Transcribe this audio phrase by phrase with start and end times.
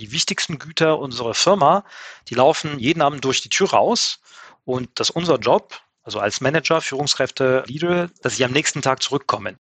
[0.00, 1.84] die wichtigsten Güter unserer Firma,
[2.28, 4.20] die laufen jeden Abend durch die Tür raus
[4.64, 9.02] und das ist unser Job, also als Manager, Führungskräfte, Leader, dass sie am nächsten Tag
[9.02, 9.58] zurückkommen.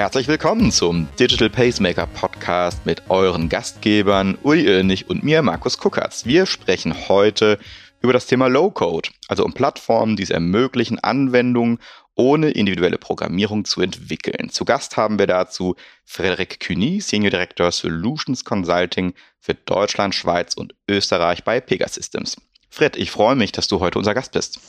[0.00, 6.24] Herzlich willkommen zum Digital Pacemaker Podcast mit euren Gastgebern Uli Irnig und mir, Markus Kuckertz.
[6.24, 7.58] Wir sprechen heute
[8.00, 11.80] über das Thema Low Code, also um Plattformen, die es ermöglichen, Anwendungen
[12.14, 14.48] ohne individuelle Programmierung zu entwickeln.
[14.48, 20.74] Zu Gast haben wir dazu Frederik Cuny, Senior Director Solutions Consulting für Deutschland, Schweiz und
[20.88, 22.38] Österreich bei Pegasystems.
[22.70, 24.60] Fred, ich freue mich, dass du heute unser Gast bist.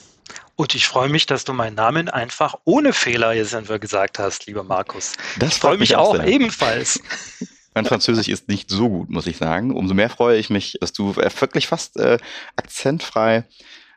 [0.62, 4.62] Und ich freue mich, dass du meinen Namen einfach ohne Fehler jetzt gesagt hast, lieber
[4.64, 5.14] Markus.
[5.40, 7.02] Das ich freue mich auch, auch ebenfalls.
[7.74, 9.76] Mein Französisch ist nicht so gut, muss ich sagen.
[9.76, 12.20] Umso mehr freue ich mich, dass du wirklich fast äh,
[12.58, 13.46] akzentfrei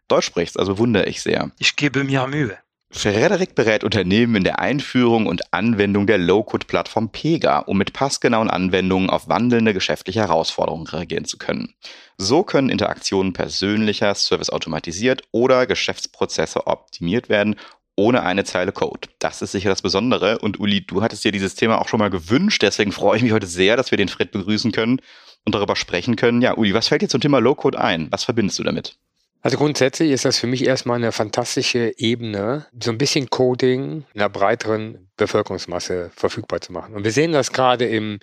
[0.09, 0.59] Deutsch sprichst.
[0.59, 1.51] Also wundere ich sehr.
[1.59, 2.57] Ich gebe mir Mühe.
[2.97, 9.11] Frederik berät Unternehmen in der Einführung und Anwendung der Low-Code-Plattform Pega, um mit passgenauen Anwendungen
[9.11, 11.75] auf wandelnde geschäftliche Herausforderungen reagieren zu können.
[12.19, 17.57] So können Interaktionen persönlicher, Service automatisiert oder Geschäftsprozesse optimiert werden,
[17.97, 19.09] ohne eine Zeile Code.
[19.19, 20.39] Das ist sicher das Besondere.
[20.39, 22.63] Und Uli, du hattest dir dieses Thema auch schon mal gewünscht.
[22.63, 25.01] Deswegen freue ich mich heute sehr, dass wir den Fred begrüßen können
[25.45, 26.43] und darüber sprechen können.
[26.43, 28.07] Ja, Uli, was fällt dir zum Thema Low-Code ein?
[28.13, 28.97] Was verbindest du damit?
[29.45, 34.31] Also grundsätzlich ist das für mich erstmal eine fantastische Ebene, so ein bisschen Coding einer
[34.31, 36.95] breiteren Bevölkerungsmasse verfügbar zu machen.
[36.95, 38.21] Und wir sehen das gerade im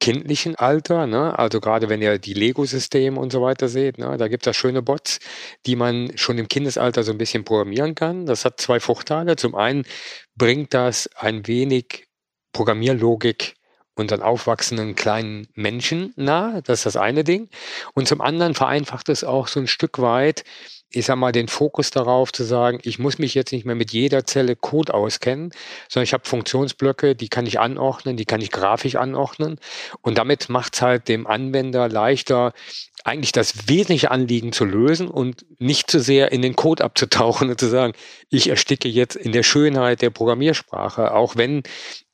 [0.00, 1.38] kindlichen Alter, ne?
[1.38, 4.16] also gerade wenn ihr die Lego-Systeme und so weiter seht, ne?
[4.16, 5.20] da gibt es schöne Bots,
[5.66, 8.26] die man schon im Kindesalter so ein bisschen programmieren kann.
[8.26, 9.36] Das hat zwei Vorteile.
[9.36, 9.84] Zum einen
[10.34, 12.08] bringt das ein wenig
[12.52, 13.55] Programmierlogik
[13.96, 16.60] unseren aufwachsenden kleinen Menschen nah.
[16.62, 17.48] Das ist das eine Ding.
[17.94, 20.44] Und zum anderen vereinfacht es auch so ein Stück weit,
[20.90, 23.92] ich sag mal, den Fokus darauf zu sagen, ich muss mich jetzt nicht mehr mit
[23.92, 25.50] jeder Zelle Code auskennen,
[25.88, 29.58] sondern ich habe Funktionsblöcke, die kann ich anordnen, die kann ich grafisch anordnen.
[30.00, 32.52] Und damit macht es halt dem Anwender leichter,
[33.04, 37.60] eigentlich das wesentliche Anliegen zu lösen und nicht zu sehr in den Code abzutauchen und
[37.60, 37.92] zu sagen,
[38.30, 41.62] ich ersticke jetzt in der Schönheit der Programmiersprache, auch wenn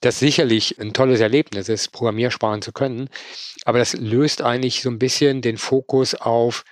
[0.00, 3.08] das sicherlich ein tolles Erlebnis ist, Programmiersprachen zu können.
[3.64, 6.64] Aber das löst eigentlich so ein bisschen den Fokus auf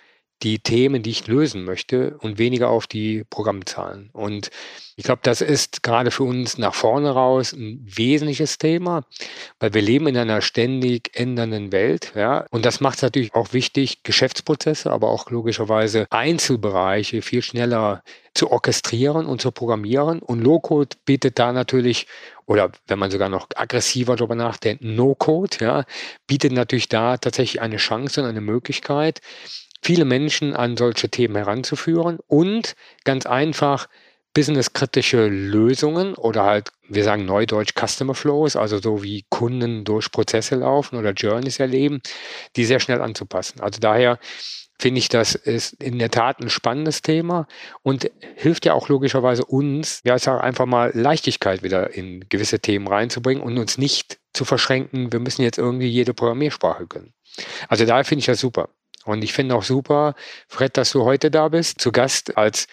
[0.42, 4.10] die Themen, die ich lösen möchte und weniger auf die Programmzahlen.
[4.12, 4.50] Und
[4.96, 9.04] ich glaube, das ist gerade für uns nach vorne raus ein wesentliches Thema,
[9.58, 12.12] weil wir leben in einer ständig ändernden Welt.
[12.14, 12.46] Ja?
[12.50, 18.02] Und das macht es natürlich auch wichtig, Geschäftsprozesse, aber auch logischerweise Einzelbereiche viel schneller
[18.34, 20.20] zu orchestrieren und zu programmieren.
[20.20, 22.06] Und Low-Code bietet da natürlich,
[22.46, 25.84] oder wenn man sogar noch aggressiver darüber nachdenkt, No-Code, ja,
[26.26, 29.20] bietet natürlich da tatsächlich eine Chance und eine Möglichkeit,
[29.82, 32.74] viele Menschen an solche Themen heranzuführen und
[33.04, 33.88] ganz einfach
[34.32, 40.54] businesskritische Lösungen oder halt, wir sagen neudeutsch Customer Flows, also so wie Kunden durch Prozesse
[40.54, 42.00] laufen oder Journeys erleben,
[42.54, 43.60] die sehr schnell anzupassen.
[43.60, 44.18] Also daher
[44.78, 47.46] finde ich, das ist in der Tat ein spannendes Thema
[47.82, 52.60] und hilft ja auch logischerweise uns, ja, ich sage einfach mal Leichtigkeit wieder in gewisse
[52.60, 57.12] Themen reinzubringen und uns nicht zu verschränken, wir müssen jetzt irgendwie jede Programmiersprache können.
[57.68, 58.70] Also daher finde ich das super.
[59.10, 60.14] Und ich finde auch super,
[60.48, 62.66] Fred, dass du heute da bist, zu Gast als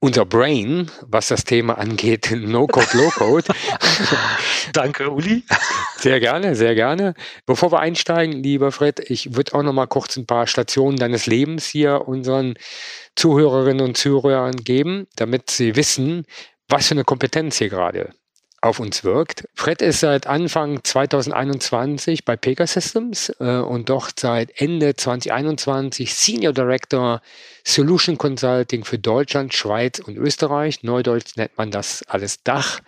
[0.00, 3.52] unser Brain, was das Thema angeht, No-Code, Low-Code.
[4.72, 5.44] Danke, Uli.
[5.96, 7.14] Sehr gerne, sehr gerne.
[7.44, 11.26] Bevor wir einsteigen, lieber Fred, ich würde auch noch mal kurz ein paar Stationen deines
[11.26, 12.54] Lebens hier unseren
[13.16, 16.24] Zuhörerinnen und Zuhörern geben, damit sie wissen,
[16.68, 18.14] was für eine Kompetenz hier gerade
[18.60, 19.48] auf uns wirkt.
[19.54, 27.22] Fred ist seit Anfang 2021 bei Pegasystems äh, und dort seit Ende 2021 Senior Director
[27.64, 30.82] Solution Consulting für Deutschland, Schweiz und Österreich.
[30.82, 32.80] Neudeutsch nennt man das alles Dach.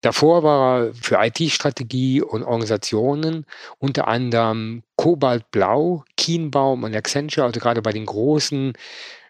[0.00, 3.46] Davor war er für IT-Strategie und Organisationen
[3.78, 8.74] unter anderem Kobalt Blau, Kienbaum und Accenture, also gerade bei den großen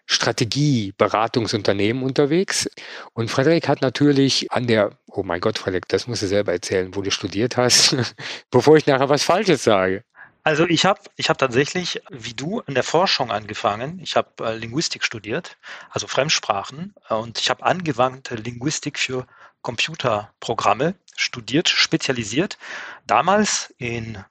[0.07, 2.69] Strategieberatungsunternehmen unterwegs.
[3.13, 6.95] Und Frederik hat natürlich an der, oh mein Gott, Frederik, das musst du selber erzählen,
[6.95, 7.95] wo du studiert hast,
[8.49, 10.03] bevor ich nachher was Falsches sage.
[10.43, 13.99] Also ich habe ich hab tatsächlich, wie du, in der Forschung angefangen.
[14.01, 15.57] Ich habe äh, Linguistik studiert,
[15.89, 16.95] also Fremdsprachen.
[17.09, 19.27] Äh, und ich habe angewandte Linguistik für
[19.61, 22.57] Computerprogramme studiert, spezialisiert.
[23.05, 24.23] Damals in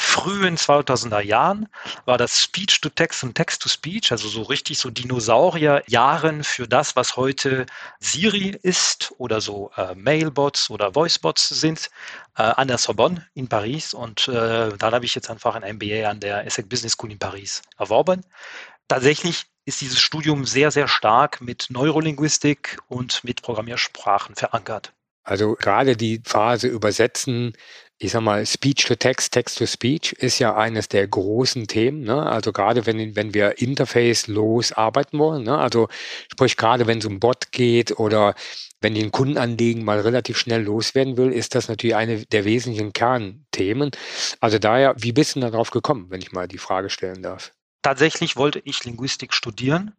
[0.00, 1.68] frühen 2000er Jahren
[2.06, 7.66] war das Speech-to-Text und Text-to-Speech, also so richtig so Dinosaurier-Jahren für das, was heute
[8.00, 11.90] Siri ist oder so äh, Mailbots oder Voicebots sind,
[12.38, 13.92] äh, an der Sorbonne in Paris.
[13.92, 17.18] Und äh, dann habe ich jetzt einfach ein MBA an der ESSEC Business School in
[17.18, 18.24] Paris erworben.
[18.88, 24.94] Tatsächlich ist dieses Studium sehr, sehr stark mit Neurolinguistik und mit Programmiersprachen verankert.
[25.22, 27.52] Also gerade die Phase Übersetzen,
[27.98, 32.00] ich sag mal, Speech to Text, Text to Speech ist ja eines der großen Themen.
[32.00, 32.24] Ne?
[32.24, 35.58] Also gerade wenn, wenn wir interface-los arbeiten wollen, ne?
[35.58, 35.88] also
[36.32, 38.34] sprich gerade wenn es um Bot geht oder
[38.80, 42.94] wenn die ein Kundenanliegen mal relativ schnell loswerden will, ist das natürlich eine der wesentlichen
[42.94, 43.90] Kernthemen.
[44.40, 47.52] Also daher, wie bist du darauf gekommen, wenn ich mal die Frage stellen darf?
[47.82, 49.92] Tatsächlich wollte ich Linguistik studieren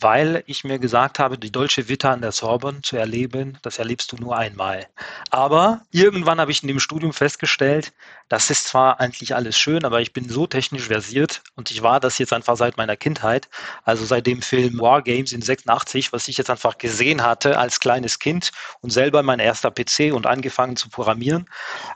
[0.00, 4.12] weil ich mir gesagt habe, die deutsche Vita an der Sorbonne zu erleben, das erlebst
[4.12, 4.86] du nur einmal.
[5.30, 7.92] Aber irgendwann habe ich in dem Studium festgestellt,
[8.28, 11.98] das ist zwar eigentlich alles schön, aber ich bin so technisch versiert und ich war
[11.98, 13.48] das jetzt einfach seit meiner Kindheit,
[13.84, 17.80] also seit dem Film War Games in 86, was ich jetzt einfach gesehen hatte als
[17.80, 21.46] kleines Kind und selber mein erster PC und angefangen zu programmieren,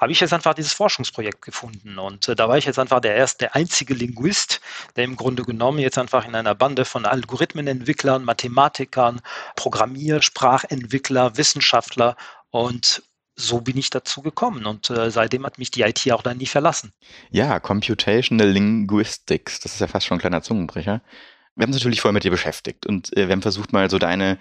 [0.00, 1.98] habe ich jetzt einfach dieses Forschungsprojekt gefunden.
[1.98, 4.60] Und äh, da war ich jetzt einfach der erste, der einzige Linguist,
[4.96, 9.20] der im Grunde genommen jetzt einfach in einer Bande von Algorithmen entwickelt Entwicklern, Mathematikern,
[9.54, 12.16] Programmiersprachentwickler, Wissenschaftler
[12.50, 13.02] und
[13.34, 16.46] so bin ich dazu gekommen und äh, seitdem hat mich die IT auch dann nie
[16.46, 16.92] verlassen.
[17.30, 21.00] Ja, Computational Linguistics, das ist ja fast schon ein kleiner Zungenbrecher.
[21.54, 23.98] Wir haben uns natürlich vorher mit dir beschäftigt und äh, wir haben versucht mal so
[23.98, 24.38] deine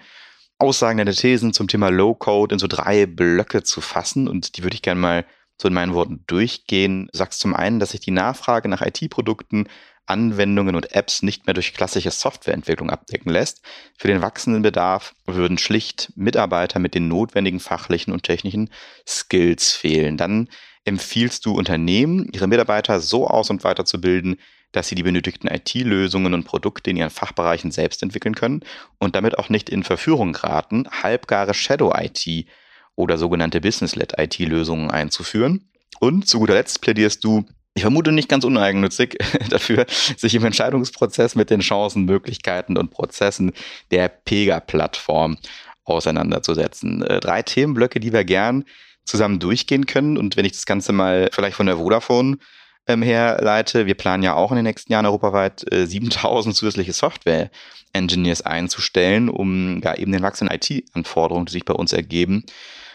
[0.58, 4.74] Aussagen, deine Thesen zum Thema Low-Code in so drei Blöcke zu fassen und die würde
[4.74, 5.26] ich gerne mal
[5.60, 7.08] so in meinen Worten durchgehen.
[7.12, 9.68] Du sagst zum einen, dass sich die Nachfrage nach IT-Produkten
[10.06, 13.62] Anwendungen und Apps nicht mehr durch klassische Softwareentwicklung abdecken lässt.
[13.96, 18.70] Für den wachsenden Bedarf würden schlicht Mitarbeiter mit den notwendigen fachlichen und technischen
[19.06, 20.16] Skills fehlen.
[20.16, 20.48] Dann
[20.84, 24.38] empfiehlst du Unternehmen, ihre Mitarbeiter so aus- und weiterzubilden,
[24.72, 28.64] dass sie die benötigten IT-Lösungen und Produkte in ihren Fachbereichen selbst entwickeln können
[28.98, 32.46] und damit auch nicht in Verführung geraten, halbgare Shadow-IT
[32.96, 35.68] oder sogenannte Business-led IT-Lösungen einzuführen.
[36.00, 41.34] Und zu guter Letzt plädierst du ich vermute nicht ganz uneigennützig dafür, sich im Entscheidungsprozess
[41.34, 43.52] mit den Chancen, Möglichkeiten und Prozessen
[43.90, 45.38] der Pega-Plattform
[45.84, 47.02] auseinanderzusetzen.
[47.02, 48.64] Äh, drei Themenblöcke, die wir gern
[49.04, 50.16] zusammen durchgehen können.
[50.16, 52.38] Und wenn ich das Ganze mal vielleicht von der Vodafone
[52.86, 58.42] ähm, herleite, wir planen ja auch in den nächsten Jahren europaweit äh, 7000 zusätzliche Software-Engineers
[58.42, 62.44] einzustellen, um ja eben den wachsenden IT-Anforderungen, die sich bei uns ergeben,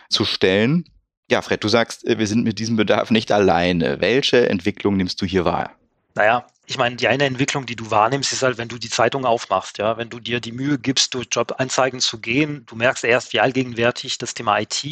[0.09, 0.85] zu stellen.
[1.29, 3.99] Ja, Fred, du sagst, äh, wir sind mit diesem Bedarf nicht alleine.
[3.99, 5.71] Welche Entwicklung nimmst du hier wahr?
[6.15, 9.25] Naja, ich meine, die eine Entwicklung, die du wahrnimmst, ist halt, wenn du die Zeitung
[9.25, 13.31] aufmachst, ja, wenn du dir die Mühe gibst, durch Jobanzeigen zu gehen, du merkst erst,
[13.33, 14.83] wie allgegenwärtig das Thema IT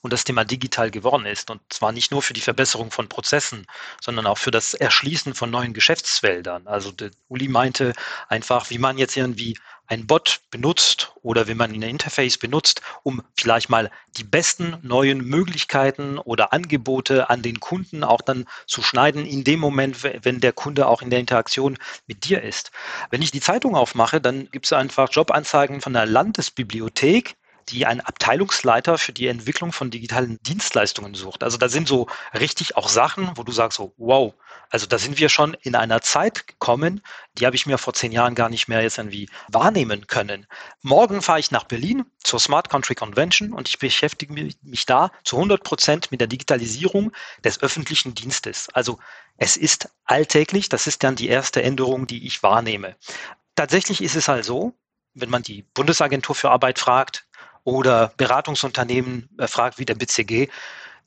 [0.00, 1.50] und das Thema digital geworden ist.
[1.50, 3.66] Und zwar nicht nur für die Verbesserung von Prozessen,
[4.00, 6.66] sondern auch für das Erschließen von neuen Geschäftsfeldern.
[6.66, 6.92] Also
[7.28, 7.92] Uli meinte
[8.28, 9.58] einfach, wie man jetzt irgendwie
[9.88, 15.24] ein Bot benutzt oder wenn man ein Interface benutzt, um vielleicht mal die besten neuen
[15.24, 20.52] Möglichkeiten oder Angebote an den Kunden auch dann zu schneiden in dem Moment, wenn der
[20.52, 22.70] Kunde auch in der Interaktion mit dir ist.
[23.10, 27.34] Wenn ich die Zeitung aufmache, dann gibt es einfach Jobanzeigen von der Landesbibliothek,
[27.70, 31.42] die einen Abteilungsleiter für die Entwicklung von digitalen Dienstleistungen sucht.
[31.42, 34.34] Also da sind so richtig auch Sachen, wo du sagst so, wow,
[34.70, 37.00] also da sind wir schon in einer Zeit gekommen,
[37.34, 40.46] die habe ich mir vor zehn Jahren gar nicht mehr jetzt irgendwie wahrnehmen können.
[40.82, 45.36] Morgen fahre ich nach Berlin zur Smart Country Convention und ich beschäftige mich da zu
[45.36, 47.12] 100 Prozent mit der Digitalisierung
[47.44, 48.68] des öffentlichen Dienstes.
[48.70, 48.98] Also
[49.36, 52.96] es ist alltäglich, das ist dann die erste Änderung, die ich wahrnehme.
[53.54, 54.74] Tatsächlich ist es halt so,
[55.14, 57.27] wenn man die Bundesagentur für Arbeit fragt,
[57.68, 60.48] oder Beratungsunternehmen äh, fragt wie der BCG,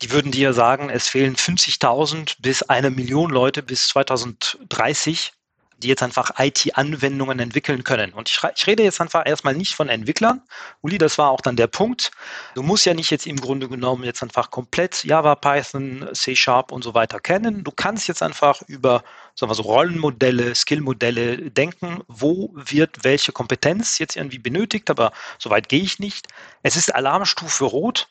[0.01, 5.33] die würden dir sagen, es fehlen 50.000 bis eine Million Leute bis 2030,
[5.81, 8.13] die jetzt einfach IT-Anwendungen entwickeln können.
[8.13, 10.41] Und ich, ich, rede jetzt einfach erstmal nicht von Entwicklern.
[10.81, 12.11] Uli, das war auch dann der Punkt.
[12.55, 16.71] Du musst ja nicht jetzt im Grunde genommen jetzt einfach komplett Java, Python, C Sharp
[16.71, 17.63] und so weiter kennen.
[17.63, 19.03] Du kannst jetzt einfach über
[19.35, 25.69] sagen wir so Rollenmodelle, Skillmodelle denken, wo wird welche Kompetenz jetzt irgendwie benötigt, aber soweit
[25.69, 26.27] gehe ich nicht.
[26.63, 28.09] Es ist Alarmstufe rot,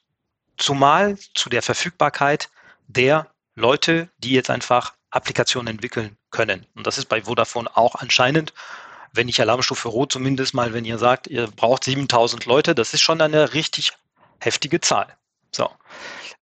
[0.56, 2.48] zumal zu der Verfügbarkeit
[2.88, 6.66] der Leute, die jetzt einfach Applikationen entwickeln können.
[6.74, 8.52] Und das ist bei Vodafone auch anscheinend,
[9.12, 13.00] wenn nicht Alarmstufe Rot, zumindest mal, wenn ihr sagt, ihr braucht 7000 Leute, das ist
[13.00, 13.92] schon eine richtig
[14.40, 15.16] heftige Zahl.
[15.50, 15.70] So.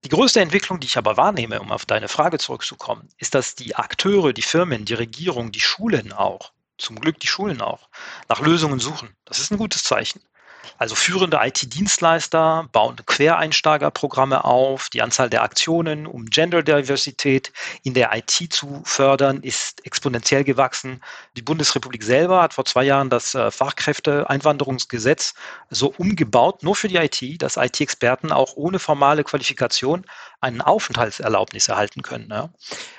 [0.05, 3.75] Die größte Entwicklung, die ich aber wahrnehme, um auf deine Frage zurückzukommen, ist, dass die
[3.75, 7.89] Akteure, die Firmen, die Regierung, die Schulen auch, zum Glück die Schulen auch,
[8.29, 9.17] nach Lösungen suchen.
[9.25, 10.21] Das ist ein gutes Zeichen.
[10.77, 14.91] Also führende IT-Dienstleister bauen Quereinsteigerprogramme auf.
[14.91, 21.03] Die Anzahl der Aktionen, um Gender-Diversität in der IT zu fördern, ist exponentiell gewachsen.
[21.37, 25.35] Die Bundesrepublik selber hat vor zwei Jahren das äh, Fachkräfteeinwanderungsgesetz
[25.71, 30.05] so umgebaut, nur für die IT, dass IT-Experten auch ohne formale Qualifikation
[30.41, 32.51] einen Aufenthaltserlaubnis erhalten können, ja,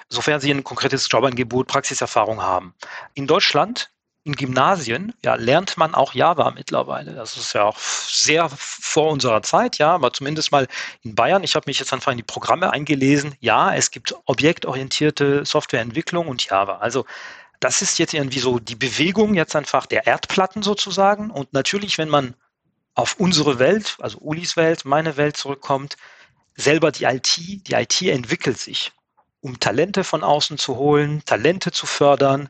[0.10, 2.74] sofern sie ein konkretes Jobangebot, Praxiserfahrung haben.
[3.13, 3.89] In Deutschland
[4.23, 7.13] in Gymnasien ja, lernt man auch Java mittlerweile.
[7.13, 10.67] Das ist ja auch sehr vor unserer Zeit, ja, aber zumindest mal
[11.03, 11.43] in Bayern.
[11.43, 13.35] Ich habe mich jetzt einfach in die Programme eingelesen.
[13.39, 16.77] Ja, es gibt objektorientierte Softwareentwicklung und Java.
[16.77, 17.05] Also
[17.59, 21.31] das ist jetzt irgendwie so die Bewegung jetzt einfach der Erdplatten sozusagen.
[21.31, 22.35] Und natürlich, wenn man
[22.95, 25.95] auf unsere Welt, also Ulis Welt, meine Welt zurückkommt,
[26.55, 28.91] selber die IT, die IT entwickelt sich
[29.41, 32.50] um Talente von außen zu holen, Talente zu fördern,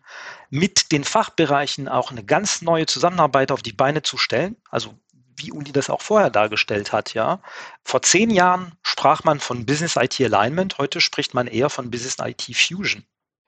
[0.49, 4.55] mit den Fachbereichen auch eine ganz neue Zusammenarbeit auf die Beine zu stellen.
[4.69, 4.95] Also
[5.35, 7.41] wie Uli das auch vorher dargestellt hat, ja.
[7.83, 12.17] Vor zehn Jahren sprach man von Business IT Alignment, heute spricht man eher von Business
[12.19, 13.03] IT Fusion.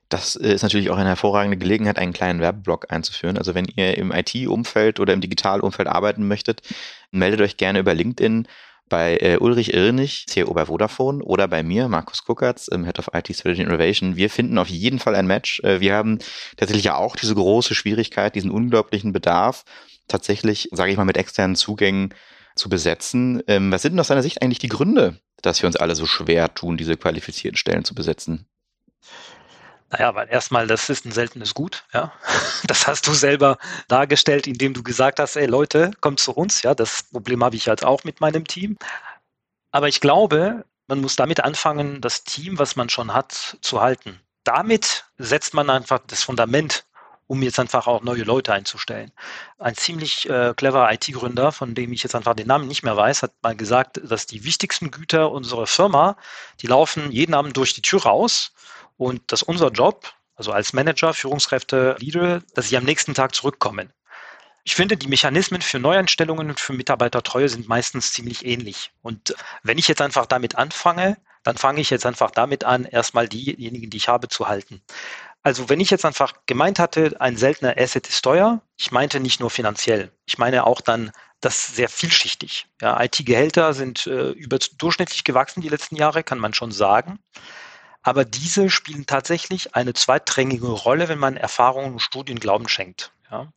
[0.07, 3.37] Das ist natürlich auch eine hervorragende Gelegenheit, einen kleinen Werbeblock einzuführen.
[3.37, 6.61] Also wenn ihr im IT-Umfeld oder im Digitalumfeld arbeiten möchtet,
[7.11, 8.45] meldet euch gerne über LinkedIn
[8.91, 13.09] bei äh, Ulrich Irnig, CEO bei Vodafone, oder bei mir, Markus Kuckertz, im Head of
[13.13, 14.17] IT Strategy Innovation.
[14.17, 15.61] Wir finden auf jeden Fall ein Match.
[15.61, 16.19] Äh, wir haben
[16.57, 19.63] tatsächlich ja auch diese große Schwierigkeit, diesen unglaublichen Bedarf,
[20.09, 22.13] tatsächlich, sage ich mal, mit externen Zugängen
[22.55, 23.41] zu besetzen.
[23.47, 26.05] Ähm, was sind denn aus deiner Sicht eigentlich die Gründe, dass wir uns alle so
[26.05, 28.45] schwer tun, diese qualifizierten Stellen zu besetzen?
[29.91, 32.13] Naja, weil erstmal, das ist ein seltenes Gut, ja.
[32.67, 33.57] Das hast du selber
[33.87, 36.73] dargestellt, indem du gesagt hast, ey Leute, kommt zu uns, ja.
[36.73, 38.77] Das Problem habe ich halt auch mit meinem Team.
[39.71, 44.19] Aber ich glaube, man muss damit anfangen, das Team, was man schon hat, zu halten.
[44.43, 46.85] Damit setzt man einfach das Fundament,
[47.27, 49.11] um jetzt einfach auch neue Leute einzustellen.
[49.59, 53.23] Ein ziemlich äh, cleverer IT-Gründer, von dem ich jetzt einfach den Namen nicht mehr weiß,
[53.23, 56.17] hat mal gesagt, dass die wichtigsten Güter unserer Firma,
[56.61, 58.51] die laufen jeden Abend durch die Tür raus
[58.97, 63.91] und dass unser Job, also als Manager, Führungskräfte, Leader, dass sie am nächsten Tag zurückkommen.
[64.63, 68.91] Ich finde, die Mechanismen für Neueinstellungen und für Mitarbeitertreue sind meistens ziemlich ähnlich.
[69.01, 73.27] Und wenn ich jetzt einfach damit anfange, dann fange ich jetzt einfach damit an, erstmal
[73.27, 74.81] diejenigen, die ich habe, zu halten.
[75.43, 79.39] Also wenn ich jetzt einfach gemeint hatte, ein seltener Asset ist teuer, ich meinte nicht
[79.39, 80.11] nur finanziell.
[80.25, 82.67] Ich meine auch dann das sehr vielschichtig.
[82.79, 87.17] Ja, IT-Gehälter sind äh, überdurchschnittlich gewachsen die letzten Jahre, kann man schon sagen.
[88.03, 93.11] Aber diese spielen tatsächlich eine zweitrangige Rolle, wenn man Erfahrungen und Studien Glauben schenkt.
[93.31, 93.47] Ja.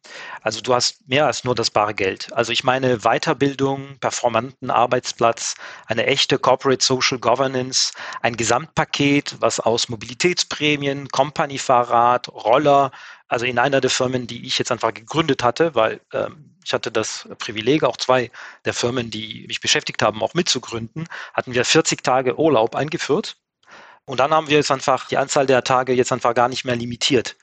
[0.41, 2.33] Also du hast mehr als nur das bare Geld.
[2.33, 9.89] Also ich meine Weiterbildung, performanten Arbeitsplatz, eine echte Corporate Social Governance, ein Gesamtpaket, was aus
[9.89, 12.93] Mobilitätsprämien, Company-Fahrrad, Roller,
[13.27, 16.93] also in einer der Firmen, die ich jetzt einfach gegründet hatte, weil ähm, ich hatte
[16.93, 18.31] das Privileg, auch zwei
[18.65, 23.37] der Firmen, die mich beschäftigt haben, auch mitzugründen, hatten wir 40 Tage Urlaub eingeführt
[24.07, 26.77] und dann haben wir jetzt einfach die Anzahl der Tage jetzt einfach gar nicht mehr
[26.77, 27.37] limitiert.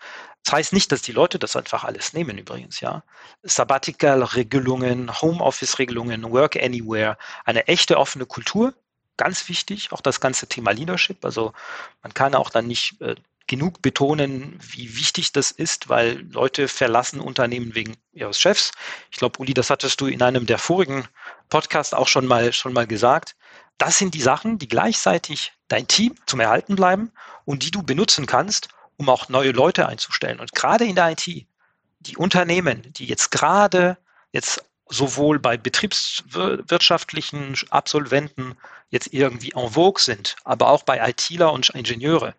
[0.43, 3.03] Das heißt nicht, dass die Leute das einfach alles nehmen übrigens, ja.
[3.43, 8.73] Sabbatical-Regelungen, Homeoffice-Regelungen, Work Anywhere, eine echte offene Kultur,
[9.17, 11.23] ganz wichtig, auch das ganze Thema Leadership.
[11.23, 11.53] Also
[12.01, 13.15] man kann auch dann nicht äh,
[13.47, 18.71] genug betonen, wie wichtig das ist, weil Leute verlassen Unternehmen wegen ihres Chefs.
[19.11, 21.07] Ich glaube, Uli, das hattest du in einem der vorigen
[21.49, 23.35] Podcasts auch schon mal, schon mal gesagt.
[23.81, 27.11] Das sind die Sachen, die gleichzeitig dein Team zum Erhalten bleiben
[27.45, 30.39] und die du benutzen kannst, um auch neue Leute einzustellen.
[30.39, 33.97] Und gerade in der IT, die Unternehmen, die jetzt gerade
[34.33, 38.55] jetzt sowohl bei betriebswirtschaftlichen Absolventen
[38.91, 42.35] jetzt irgendwie en vogue sind, aber auch bei ITler und Ingenieure.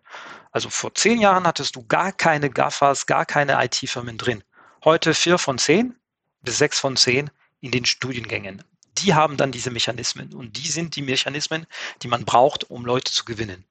[0.53, 4.45] Also vor zehn Jahren hattest du gar keine GAFAs, gar keine IT-Firmen drin.
[4.85, 5.93] Heute vier von zehn
[6.41, 8.63] bis sechs von zehn in den Studiengängen
[9.03, 11.65] die haben dann diese Mechanismen und die sind die Mechanismen,
[12.01, 13.65] die man braucht, um Leute zu gewinnen.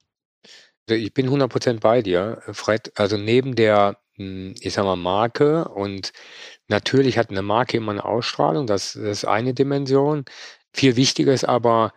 [0.89, 2.93] Also ich bin 100% bei dir, Fred.
[2.97, 6.13] Also neben der, hm, ich sag mal, Marke und
[6.69, 10.25] natürlich hat eine Marke immer eine Ausstrahlung, das, das ist eine Dimension.
[10.73, 11.93] Viel wichtiger ist aber,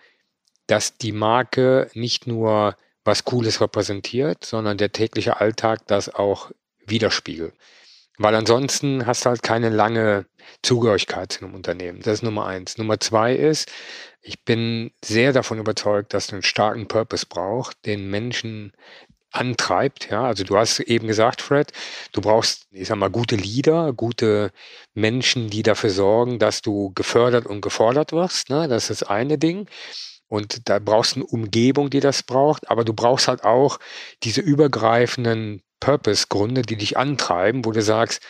[0.68, 6.51] dass die Marke nicht nur was Cooles repräsentiert, sondern der tägliche Alltag das auch
[6.86, 7.54] widerspiegelt.
[8.17, 10.25] Weil ansonsten hast du halt keine lange
[10.62, 12.01] Zugehörigkeit zu einem Unternehmen.
[12.01, 12.77] Das ist Nummer eins.
[12.77, 13.72] Nummer zwei ist,
[14.22, 18.72] ich bin sehr davon überzeugt, dass du einen starken Purpose brauchst, den Menschen
[19.31, 20.10] antreibt.
[20.10, 21.72] Ja, also du hast eben gesagt, Fred,
[22.13, 24.51] du brauchst, ich sag mal, gute Leader, gute
[24.93, 28.50] Menschen, die dafür sorgen, dass du gefördert und gefordert wirst.
[28.50, 28.67] Ne?
[28.67, 29.67] Das ist das eine Ding.
[30.27, 33.79] Und da brauchst du eine Umgebung, die das braucht, aber du brauchst halt auch
[34.24, 38.22] diese übergreifenden Purpose-Gründe, die dich antreiben, wo du sagst,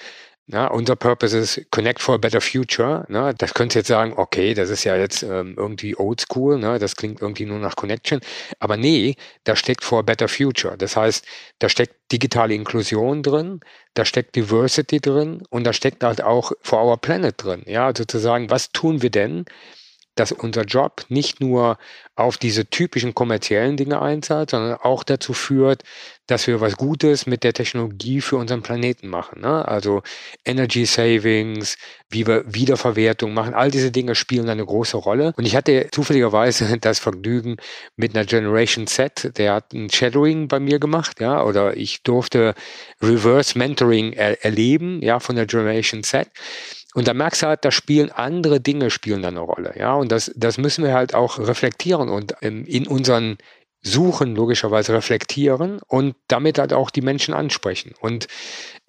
[0.47, 3.05] Ja, unser Purpose ist Connect for a Better Future.
[3.09, 3.33] Ne?
[3.35, 6.77] Das könnt ihr jetzt sagen, okay, das ist ja jetzt ähm, irgendwie oldschool, ne?
[6.77, 8.19] das klingt irgendwie nur nach Connection.
[8.59, 10.77] Aber nee, da steckt for a Better Future.
[10.77, 11.25] Das heißt,
[11.59, 13.59] da steckt digitale Inklusion drin,
[13.95, 17.63] da steckt Diversity drin und da steckt halt auch for our planet drin.
[17.65, 19.45] Ja, sozusagen, was tun wir denn,
[20.15, 21.77] dass unser Job nicht nur
[22.15, 25.83] auf diese typischen kommerziellen Dinge einzahlt, sondern auch dazu führt,
[26.27, 29.41] dass wir was Gutes mit der Technologie für unseren Planeten machen.
[29.41, 29.67] Ne?
[29.67, 30.01] Also
[30.45, 31.77] Energy Savings,
[32.09, 35.33] wie wir Wiederverwertung machen, all diese Dinge spielen eine große Rolle.
[35.37, 37.57] Und ich hatte zufälligerweise das Vergnügen
[37.97, 42.55] mit einer Generation Z, der hat ein Shadowing bei mir gemacht, ja, oder ich durfte
[43.01, 46.29] Reverse Mentoring er erleben, ja, von der Generation Z.
[46.95, 49.73] Und da merkst du halt, da spielen andere Dinge spielen da eine Rolle.
[49.77, 53.37] Ja, und das, das müssen wir halt auch reflektieren und ähm, in unseren
[53.81, 57.93] Suchen logischerweise reflektieren und damit halt auch die Menschen ansprechen.
[57.99, 58.27] Und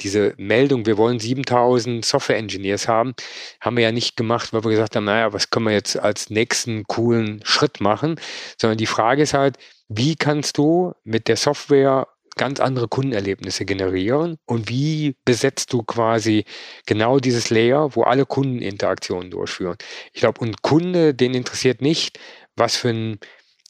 [0.01, 3.15] diese Meldung, wir wollen 7000 Software Engineers haben,
[3.61, 6.31] haben wir ja nicht gemacht, weil wir gesagt haben, naja, was können wir jetzt als
[6.31, 8.21] nächsten coolen Schritt machen,
[8.59, 9.59] sondern die Frage ist halt,
[9.89, 12.07] wie kannst du mit der Software
[12.37, 16.45] ganz andere Kundenerlebnisse generieren und wie besetzt du quasi
[16.87, 19.77] genau dieses Layer, wo alle Kundeninteraktionen durchführen.
[20.13, 22.19] Ich glaube, und Kunde, den interessiert nicht,
[22.55, 23.19] was für ein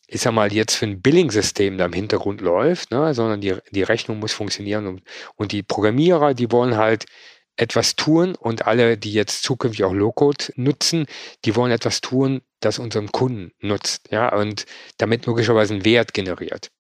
[0.09, 3.83] ich sag mal, jetzt für ein Billing-System da im Hintergrund läuft, ne, sondern die, die
[3.83, 5.03] Rechnung muss funktionieren und,
[5.35, 7.07] und die Programmierer, die wollen halt
[7.57, 11.07] etwas tun und alle, die jetzt zukünftig auch Low-Code nutzen,
[11.45, 14.67] die wollen etwas tun, das unseren Kunden nutzt, ja, und
[14.99, 16.71] damit logischerweise einen Wert generiert.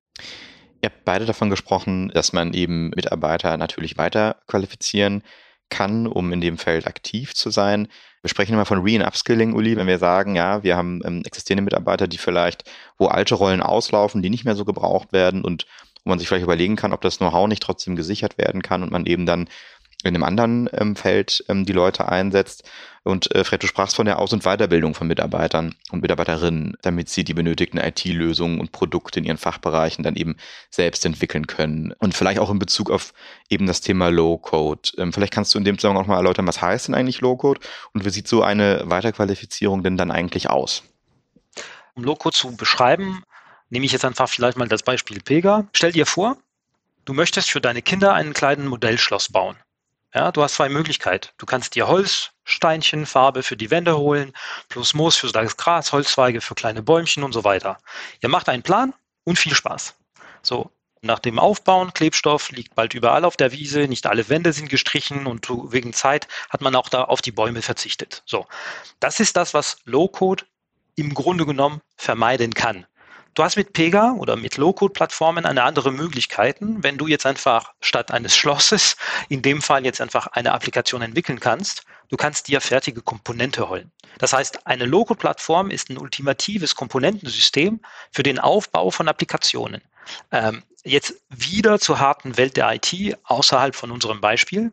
[0.86, 5.24] Ihr habt beide davon gesprochen, dass man eben Mitarbeiter natürlich weiter qualifizieren
[5.68, 7.88] kann, um in dem Feld aktiv zu sein.
[8.22, 11.22] Wir sprechen immer von Re- und Upskilling, Uli, wenn wir sagen, ja, wir haben ähm,
[11.26, 15.66] existierende Mitarbeiter, die vielleicht, wo alte Rollen auslaufen, die nicht mehr so gebraucht werden und
[16.04, 18.92] wo man sich vielleicht überlegen kann, ob das Know-how nicht trotzdem gesichert werden kann und
[18.92, 19.48] man eben dann
[20.06, 22.68] in einem anderen ähm, Feld ähm, die Leute einsetzt.
[23.06, 27.08] Und äh, Fred, du sprachst von der Aus- und Weiterbildung von Mitarbeitern und Mitarbeiterinnen, damit
[27.08, 30.36] sie die benötigten IT-Lösungen und Produkte in ihren Fachbereichen dann eben
[30.70, 31.92] selbst entwickeln können.
[31.98, 33.14] Und vielleicht auch in Bezug auf
[33.48, 34.90] eben das Thema Low-Code.
[34.98, 37.60] Ähm, vielleicht kannst du in dem Zusammenhang auch mal erläutern, was heißt denn eigentlich Low-Code
[37.92, 40.82] und wie sieht so eine Weiterqualifizierung denn dann eigentlich aus?
[41.94, 43.22] Um Low-Code zu beschreiben,
[43.70, 45.66] nehme ich jetzt einfach vielleicht mal das Beispiel Pega.
[45.72, 46.36] Stell dir vor,
[47.04, 49.56] du möchtest für deine Kinder einen kleinen Modellschloss bauen.
[50.16, 51.28] Ja, du hast zwei Möglichkeiten.
[51.36, 54.32] Du kannst dir Holzsteinchen, Farbe für die Wände holen,
[54.70, 57.76] plus Moos für das Gras, Holzzweige für kleine Bäumchen und so weiter.
[58.22, 59.94] Ihr macht einen Plan und viel Spaß.
[60.40, 60.70] So,
[61.02, 65.26] nach dem Aufbauen, Klebstoff liegt bald überall auf der Wiese, nicht alle Wände sind gestrichen
[65.26, 68.22] und wegen Zeit hat man auch da auf die Bäume verzichtet.
[68.24, 68.46] So,
[69.00, 70.46] das ist das, was Low-Code
[70.94, 72.86] im Grunde genommen vermeiden kann.
[73.36, 76.82] Du hast mit Pega oder mit Low-Code-Plattformen eine andere Möglichkeiten.
[76.82, 78.96] Wenn du jetzt einfach statt eines Schlosses
[79.28, 83.92] in dem Fall jetzt einfach eine Applikation entwickeln kannst, du kannst dir fertige Komponente holen.
[84.16, 89.82] Das heißt, eine Low-Code-Plattform ist ein ultimatives Komponentensystem für den Aufbau von Applikationen.
[90.32, 94.72] Ähm, jetzt wieder zur harten Welt der IT außerhalb von unserem Beispiel.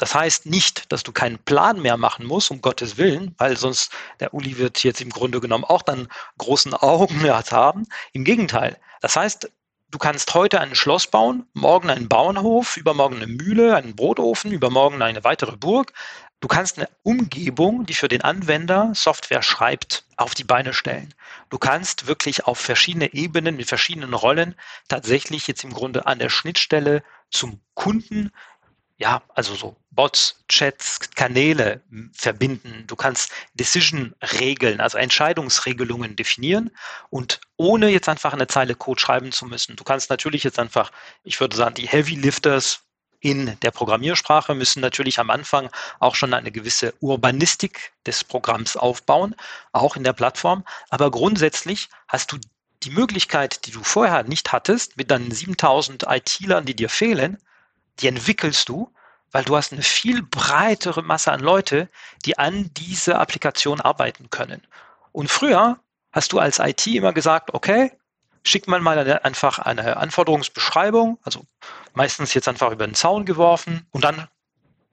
[0.00, 3.92] Das heißt nicht, dass du keinen Plan mehr machen musst, um Gottes Willen, weil sonst
[4.18, 6.08] der Uli wird jetzt im Grunde genommen auch dann
[6.38, 7.86] großen Augen haben.
[8.14, 8.78] Im Gegenteil.
[9.02, 9.50] Das heißt,
[9.90, 15.02] du kannst heute ein Schloss bauen, morgen einen Bauernhof, übermorgen eine Mühle, einen Brotofen, übermorgen
[15.02, 15.92] eine weitere Burg.
[16.40, 21.12] Du kannst eine Umgebung, die für den Anwender Software schreibt, auf die Beine stellen.
[21.50, 24.54] Du kannst wirklich auf verschiedene Ebenen mit verschiedenen Rollen
[24.88, 28.30] tatsächlich jetzt im Grunde an der Schnittstelle zum Kunden
[29.00, 31.80] ja, also so Bots, Chats, Kanäle
[32.12, 32.84] verbinden.
[32.86, 36.70] Du kannst Decision-Regeln, also Entscheidungsregelungen definieren
[37.08, 39.74] und ohne jetzt einfach eine Zeile Code schreiben zu müssen.
[39.76, 40.92] Du kannst natürlich jetzt einfach,
[41.24, 42.82] ich würde sagen, die Heavy Lifters
[43.20, 49.34] in der Programmiersprache müssen natürlich am Anfang auch schon eine gewisse Urbanistik des Programms aufbauen,
[49.72, 50.62] auch in der Plattform.
[50.90, 52.38] Aber grundsätzlich hast du
[52.82, 57.38] die Möglichkeit, die du vorher nicht hattest, mit deinen 7000 IT-Lern, die dir fehlen,
[58.00, 58.92] die entwickelst du,
[59.32, 61.88] weil du hast eine viel breitere Masse an Leute,
[62.24, 64.66] die an diese Applikation arbeiten können.
[65.12, 65.78] Und früher
[66.12, 67.92] hast du als IT immer gesagt, okay,
[68.42, 71.44] schickt man mal eine, einfach eine Anforderungsbeschreibung, also
[71.94, 74.28] meistens jetzt einfach über den Zaun geworfen und dann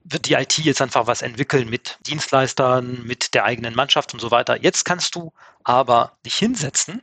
[0.03, 4.31] wird die IT jetzt einfach was entwickeln mit Dienstleistern, mit der eigenen Mannschaft und so
[4.31, 4.61] weiter.
[4.61, 7.01] Jetzt kannst du aber dich hinsetzen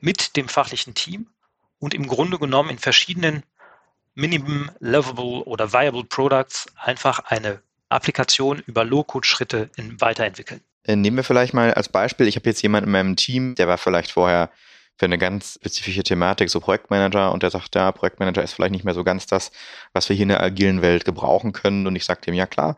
[0.00, 1.28] mit dem fachlichen Team
[1.78, 3.42] und im Grunde genommen in verschiedenen
[4.14, 10.60] Minimum Lovable oder Viable Products einfach eine Applikation über Low-Code-Schritte weiterentwickeln.
[10.84, 13.68] Äh, nehmen wir vielleicht mal als Beispiel, ich habe jetzt jemanden in meinem Team, der
[13.68, 14.50] war vielleicht vorher
[14.96, 18.84] für eine ganz spezifische Thematik so Projektmanager und der sagt, ja, Projektmanager ist vielleicht nicht
[18.84, 19.50] mehr so ganz das,
[19.92, 21.86] was wir hier in der agilen Welt gebrauchen können.
[21.86, 22.76] Und ich sage dem, ja klar,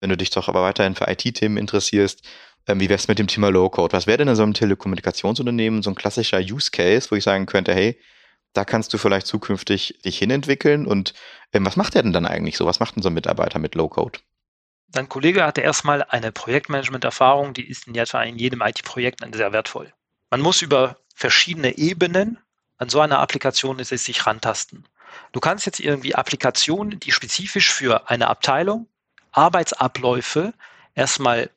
[0.00, 2.22] wenn du dich doch aber weiterhin für IT-Themen interessierst,
[2.68, 3.92] ähm, wie wär's mit dem Thema Low-Code?
[3.92, 7.46] Was wäre denn in so einem Telekommunikationsunternehmen so ein klassischer Use Case, wo ich sagen
[7.46, 7.98] könnte, hey,
[8.54, 11.12] da kannst du vielleicht zukünftig dich hinentwickeln und
[11.52, 12.66] ähm, was macht der denn dann eigentlich so?
[12.66, 14.20] Was macht denn so ein Mitarbeiter mit Low-Code?
[14.88, 19.92] Dein Kollege hatte erstmal eine Projektmanagement-Erfahrung, die ist in etwa in jedem IT-Projekt sehr wertvoll.
[20.30, 22.38] Man muss über verschiedene Ebenen
[22.78, 24.86] an so einer Applikation ist es sich rantasten.
[25.32, 28.88] Du kannst jetzt irgendwie Applikationen, die spezifisch für eine Abteilung
[29.32, 30.54] Arbeitsabläufe
[30.94, 31.50] erstmal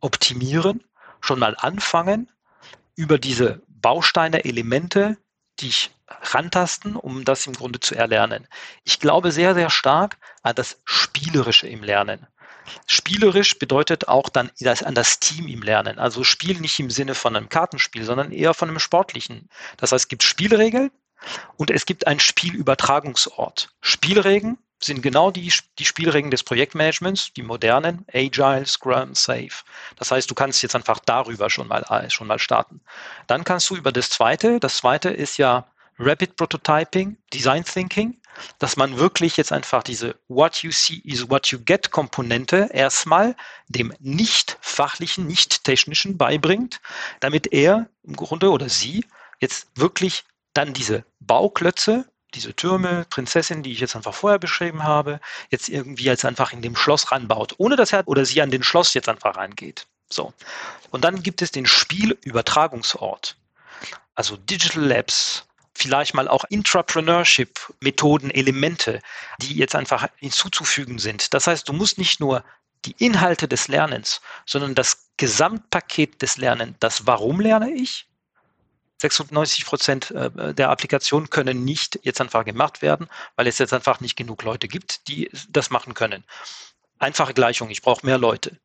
[0.00, 0.84] optimieren,
[1.20, 2.30] schon mal anfangen,
[2.96, 5.16] über diese Bausteine, Elemente,
[5.60, 5.90] die ich
[6.22, 8.46] rantasten, um das im Grunde zu erlernen.
[8.84, 12.26] Ich glaube sehr, sehr stark an das Spielerische im Lernen.
[12.86, 15.98] Spielerisch bedeutet auch dann das, an das Team im Lernen.
[15.98, 19.48] Also Spiel nicht im Sinne von einem Kartenspiel, sondern eher von einem sportlichen.
[19.76, 20.90] Das heißt, es gibt Spielregeln
[21.56, 23.70] und es gibt einen Spielübertragungsort.
[23.80, 29.64] Spielregeln sind genau die, die Spielregeln des Projektmanagements, die modernen, Agile, Scrum, Safe.
[29.96, 32.80] Das heißt, du kannst jetzt einfach darüber schon mal, äh, schon mal starten.
[33.26, 35.66] Dann kannst du über das zweite, das zweite ist ja
[35.98, 38.20] Rapid Prototyping, Design Thinking,
[38.58, 43.36] dass man wirklich jetzt einfach diese What you see is what you get Komponente erstmal
[43.68, 46.80] dem nicht fachlichen, nicht technischen beibringt,
[47.20, 49.04] damit er im Grunde oder sie
[49.40, 55.20] jetzt wirklich dann diese Bauklötze, diese Türme, Prinzessin, die ich jetzt einfach vorher beschrieben habe,
[55.50, 58.62] jetzt irgendwie jetzt einfach in dem Schloss ranbaut, ohne dass er oder sie an den
[58.62, 59.86] Schloss jetzt einfach reingeht.
[60.10, 60.32] So.
[60.90, 63.36] Und dann gibt es den Spielübertragungsort.
[64.14, 69.00] Also Digital Labs, vielleicht mal auch Intrapreneurship-Methoden, Elemente,
[69.40, 71.34] die jetzt einfach hinzuzufügen sind.
[71.34, 72.44] Das heißt, du musst nicht nur
[72.84, 76.76] die Inhalte des Lernens, sondern das Gesamtpaket des Lernens.
[76.80, 78.06] Das Warum lerne ich?
[78.98, 84.00] 96 Prozent äh, der Applikationen können nicht jetzt einfach gemacht werden, weil es jetzt einfach
[84.00, 86.24] nicht genug Leute gibt, die das machen können.
[86.98, 88.58] Einfache Gleichung, ich brauche mehr Leute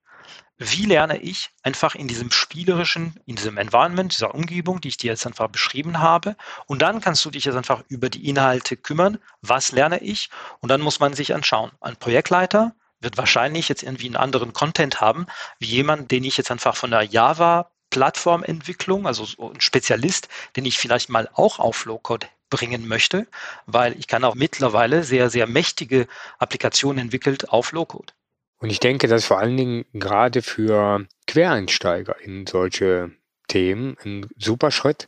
[0.60, 5.12] wie lerne ich einfach in diesem spielerischen, in diesem Environment, dieser Umgebung, die ich dir
[5.12, 6.36] jetzt einfach beschrieben habe.
[6.67, 9.19] Und dann kannst du dich jetzt einfach über die Inhalte kümmern.
[9.41, 10.30] Was lerne ich?
[10.60, 11.72] Und dann muss man sich anschauen.
[11.80, 15.28] Ein Projektleiter wird wahrscheinlich jetzt irgendwie einen anderen Content haben,
[15.60, 20.65] wie jemand, den ich jetzt einfach von der Java Plattformentwicklung, also so ein Spezialist, den
[20.65, 23.28] ich vielleicht mal auch auf Low-Code bringen möchte,
[23.65, 28.13] weil ich kann auch mittlerweile sehr, sehr mächtige Applikationen entwickelt auf Low-Code.
[28.60, 33.12] Und ich denke, dass vor allen Dingen gerade für Quereinsteiger in solche
[33.48, 35.08] Themen ein super Schritt.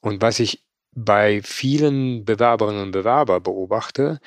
[0.00, 4.20] Und was ich bei vielen Bewerberinnen und Bewerber beobachte,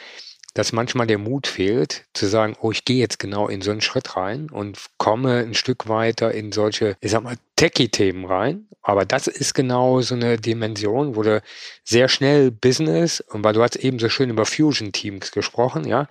[0.54, 3.82] dass manchmal der Mut fehlt, zu sagen, oh, ich gehe jetzt genau in so einen
[3.82, 8.68] Schritt rein und komme ein Stück weiter in solche, ich sag mal, Techie-Themen rein.
[8.84, 11.42] Aber das ist genau so eine Dimension, wo du
[11.84, 16.08] sehr schnell Business, und weil du hast eben so schön über Fusion-Teams gesprochen, ja,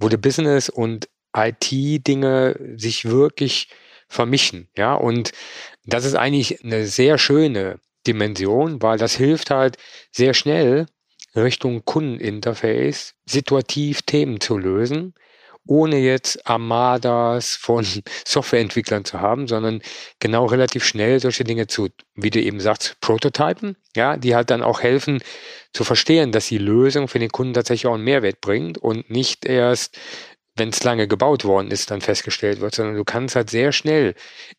[0.00, 3.68] wo du Business und IT-Dinge sich wirklich
[4.08, 4.68] vermischen.
[4.76, 5.32] Ja, und
[5.84, 9.76] das ist eigentlich eine sehr schöne Dimension, weil das hilft halt
[10.12, 10.86] sehr schnell
[11.34, 15.14] Richtung Kundeninterface situativ Themen zu lösen,
[15.66, 17.84] ohne jetzt Armadas von
[18.24, 19.82] Softwareentwicklern zu haben, sondern
[20.20, 24.62] genau relativ schnell solche Dinge zu, wie du eben sagst, Prototypen, ja, die halt dann
[24.62, 25.22] auch helfen
[25.72, 29.44] zu verstehen, dass die Lösung für den Kunden tatsächlich auch einen Mehrwert bringt und nicht
[29.44, 29.98] erst
[30.56, 34.14] wenn es lange gebaut worden ist, dann festgestellt wird, sondern du kannst halt sehr schnell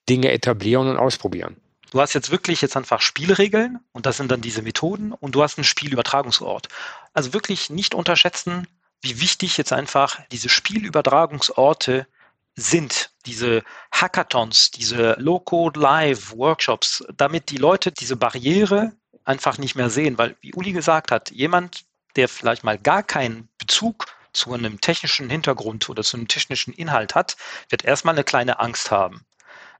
[0.09, 1.57] Dinge etablieren und ausprobieren.
[1.91, 5.43] Du hast jetzt wirklich jetzt einfach Spielregeln und das sind dann diese Methoden und du
[5.43, 6.67] hast einen Spielübertragungsort.
[7.13, 8.67] Also wirklich nicht unterschätzen,
[9.01, 12.07] wie wichtig jetzt einfach diese Spielübertragungsorte
[12.55, 20.35] sind, diese Hackathons, diese Low-Code-Live-Workshops, damit die Leute diese Barriere einfach nicht mehr sehen, weil
[20.41, 25.89] wie Uli gesagt hat, jemand, der vielleicht mal gar keinen Bezug zu einem technischen Hintergrund
[25.89, 27.37] oder zu einem technischen Inhalt hat,
[27.69, 29.25] wird erstmal eine kleine Angst haben.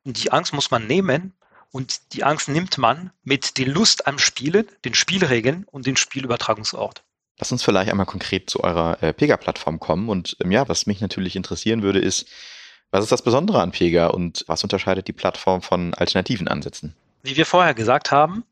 [0.04, 1.34] Und die Angst muss man nehmen
[1.72, 7.04] und die Angst nimmt man mit der Lust am Spielen, den Spielregeln und dem Spielübertragungsort.
[7.38, 10.08] Lass uns vielleicht einmal konkret zu eurer äh, Pega-Plattform kommen.
[10.08, 12.30] Und ähm, ja, was mich natürlich interessieren würde, ist,
[12.92, 16.96] was ist das Besondere an Pega und was unterscheidet die Plattform von alternativen Ansätzen?
[17.24, 18.46] Wie wir vorher gesagt haben,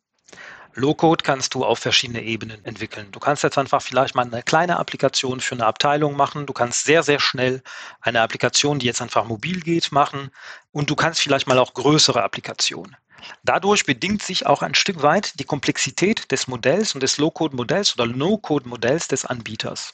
[0.75, 3.07] Low-Code kannst du auf verschiedene Ebenen entwickeln.
[3.11, 6.45] Du kannst jetzt einfach vielleicht mal eine kleine Applikation für eine Abteilung machen.
[6.45, 7.61] Du kannst sehr, sehr schnell
[8.01, 10.31] eine Applikation, die jetzt einfach mobil geht, machen.
[10.71, 12.95] Und du kannst vielleicht mal auch größere Applikationen.
[13.43, 18.07] Dadurch bedingt sich auch ein Stück weit die Komplexität des Modells und des Low-Code-Modells oder
[18.07, 19.93] No-Code-Modells des Anbieters.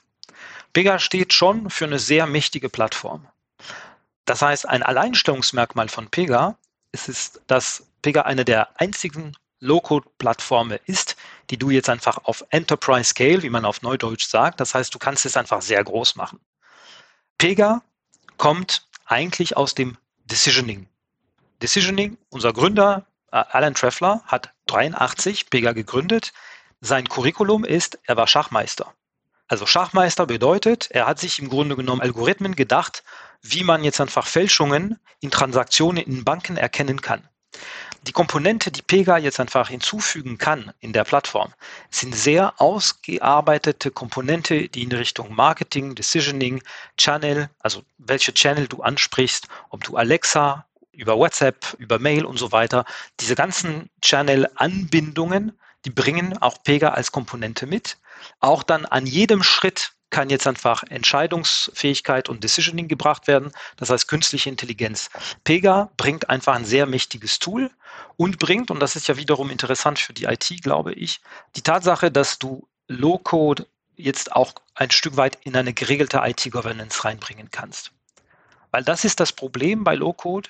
[0.73, 3.27] Pega steht schon für eine sehr mächtige Plattform.
[4.25, 6.55] Das heißt, ein Alleinstellungsmerkmal von Pega
[6.91, 11.15] ist es, dass Pega eine der einzigen Low-Code-Plattform ist,
[11.49, 14.99] die du jetzt einfach auf Enterprise Scale, wie man auf Neudeutsch sagt, das heißt, du
[14.99, 16.39] kannst es einfach sehr groß machen.
[17.37, 17.81] Pega
[18.37, 20.87] kommt eigentlich aus dem Decisioning.
[21.61, 26.33] Decisioning, unser Gründer äh, Alan Treffler hat 83 Pega gegründet.
[26.81, 28.93] Sein Curriculum ist, er war Schachmeister.
[29.47, 33.03] Also Schachmeister bedeutet, er hat sich im Grunde genommen Algorithmen gedacht,
[33.41, 37.27] wie man jetzt einfach Fälschungen in Transaktionen in Banken erkennen kann.
[38.03, 41.53] Die Komponente, die Pega jetzt einfach hinzufügen kann in der Plattform,
[41.89, 46.63] sind sehr ausgearbeitete Komponente, die in Richtung Marketing, Decisioning,
[46.97, 52.51] Channel, also welche Channel du ansprichst, ob du Alexa über WhatsApp, über Mail und so
[52.51, 52.85] weiter,
[53.19, 57.97] diese ganzen Channel-Anbindungen, die bringen auch Pega als Komponente mit.
[58.39, 63.51] Auch dann an jedem Schritt kann jetzt einfach Entscheidungsfähigkeit und Decisioning gebracht werden.
[63.77, 65.09] Das heißt künstliche Intelligenz.
[65.43, 67.69] Pega bringt einfach ein sehr mächtiges Tool
[68.17, 71.21] und bringt, und das ist ja wiederum interessant für die IT, glaube ich,
[71.55, 77.49] die Tatsache, dass du Low-Code jetzt auch ein Stück weit in eine geregelte IT-Governance reinbringen
[77.51, 77.91] kannst.
[78.71, 80.49] Weil das ist das Problem bei Low-Code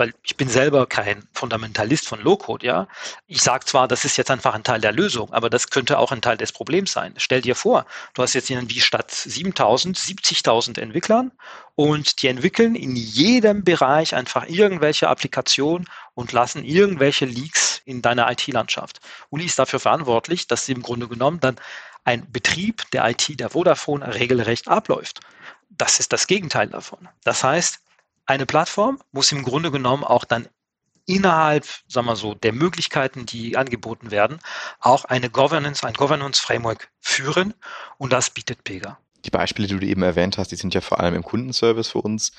[0.00, 2.88] weil ich bin selber kein Fundamentalist von Low-Code, ja.
[3.26, 6.10] Ich sage zwar, das ist jetzt einfach ein Teil der Lösung, aber das könnte auch
[6.10, 7.12] ein Teil des Problems sein.
[7.18, 7.84] Stell dir vor,
[8.14, 11.32] du hast jetzt irgendwie statt 7000, 70.000 Entwicklern
[11.74, 18.30] und die entwickeln in jedem Bereich einfach irgendwelche Applikationen und lassen irgendwelche Leaks in deiner
[18.32, 19.00] IT-Landschaft.
[19.28, 21.56] Uli ist dafür verantwortlich, dass sie im Grunde genommen dann
[22.04, 25.20] ein Betrieb der IT der Vodafone regelrecht abläuft.
[25.68, 27.06] Das ist das Gegenteil davon.
[27.22, 27.80] Das heißt,
[28.26, 30.48] eine Plattform muss im Grunde genommen auch dann
[31.06, 34.38] innerhalb, sagen wir so, der Möglichkeiten, die angeboten werden,
[34.78, 37.54] auch eine Governance, ein Governance-Framework führen
[37.98, 38.98] und das bietet Pega.
[39.24, 42.00] Die Beispiele, die du eben erwähnt hast, die sind ja vor allem im Kundenservice für
[42.00, 42.32] uns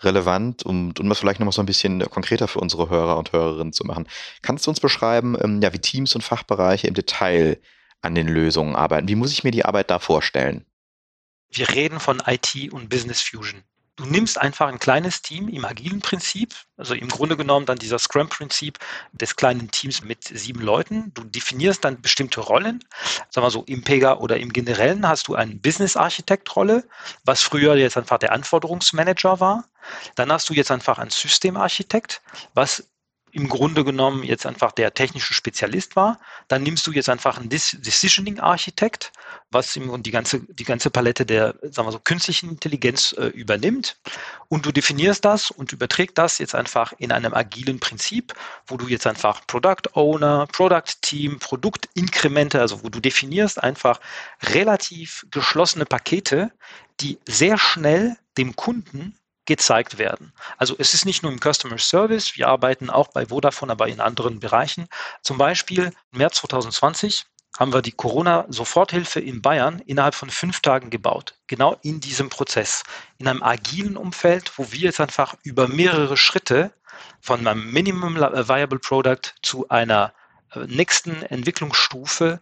[0.00, 3.72] relevant und um das vielleicht nochmal so ein bisschen konkreter für unsere Hörer und Hörerinnen
[3.72, 4.06] zu machen.
[4.42, 7.58] Kannst du uns beschreiben, ähm, ja, wie Teams und Fachbereiche im Detail
[8.02, 9.08] an den Lösungen arbeiten?
[9.08, 10.66] Wie muss ich mir die Arbeit da vorstellen?
[11.50, 13.62] Wir reden von IT und Business Fusion.
[13.96, 17.98] Du nimmst einfach ein kleines Team im agilen Prinzip, also im Grunde genommen dann dieser
[17.98, 18.78] Scrum-Prinzip
[19.12, 21.12] des kleinen Teams mit sieben Leuten.
[21.14, 22.84] Du definierst dann bestimmte Rollen.
[23.30, 26.86] Sagen wir so, im Pega oder im Generellen hast du eine Business-Architekt-Rolle,
[27.24, 29.64] was früher jetzt einfach der Anforderungsmanager war.
[30.14, 32.20] Dann hast du jetzt einfach einen Systemarchitekt,
[32.52, 32.86] was
[33.32, 36.18] im Grunde genommen jetzt einfach der technische Spezialist war.
[36.48, 39.12] Dann nimmst du jetzt einfach einen Decisioning Architekt,
[39.50, 43.98] was die ganze, die ganze Palette der, sagen wir so, künstlichen Intelligenz äh, übernimmt.
[44.48, 48.34] Und du definierst das und überträgst das jetzt einfach in einem agilen Prinzip,
[48.66, 54.00] wo du jetzt einfach Product Owner, Product Team, Produktinkremente, also wo du definierst einfach
[54.42, 56.52] relativ geschlossene Pakete,
[57.00, 59.14] die sehr schnell dem Kunden
[59.46, 60.32] gezeigt werden.
[60.58, 64.00] Also es ist nicht nur im Customer Service, wir arbeiten auch bei Vodafone, aber in
[64.00, 64.88] anderen Bereichen.
[65.22, 67.26] Zum Beispiel im März 2020
[67.58, 71.34] haben wir die Corona-Soforthilfe in Bayern innerhalb von fünf Tagen gebaut.
[71.46, 72.82] Genau in diesem Prozess.
[73.18, 76.72] In einem agilen Umfeld, wo wir jetzt einfach über mehrere Schritte
[77.20, 80.12] von einem Minimum Viable Product zu einer
[80.52, 82.40] äh, nächsten Entwicklungsstufe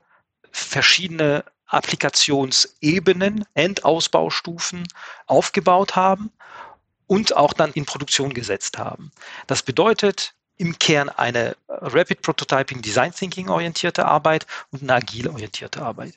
[0.51, 4.87] verschiedene Applikationsebenen, Endausbaustufen
[5.27, 6.31] aufgebaut haben
[7.07, 9.11] und auch dann in Produktion gesetzt haben.
[9.47, 15.83] Das bedeutet im Kern eine Rapid Prototyping Design Thinking orientierte Arbeit und eine agil orientierte
[15.83, 16.15] Arbeit.